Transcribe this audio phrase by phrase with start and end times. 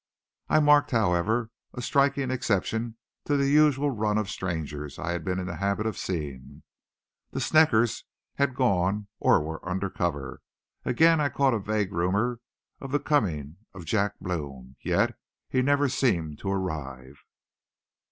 [0.49, 5.37] I marked, however, a striking exception to the usual run of strangers I had been
[5.37, 6.63] in the habit of seeing.
[7.29, 10.41] The Sneckers had gone or were under cover.
[10.85, 12.39] Again I caught a vague rumor
[12.79, 15.19] of the coming of Jack Blome, yet
[15.49, 17.23] he never seemed to arrive.